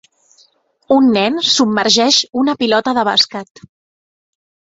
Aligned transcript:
Un 0.95 1.09
nen 1.17 1.37
submergeix 1.49 2.17
una 2.45 2.57
pilota 2.63 2.95
de 3.01 3.05
bàsquet. 3.11 3.63